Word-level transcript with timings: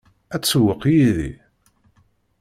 Ad 0.35 0.41
tsewweq 0.41 0.83
yid-i? 0.93 1.31